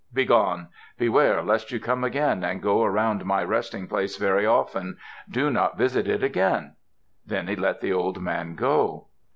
[0.11, 0.69] Begone!
[0.97, 4.97] Beware lest you come again and go around my resting place very often!
[5.29, 6.73] Do not visit it again!"
[7.23, 9.09] Then he let the old man go.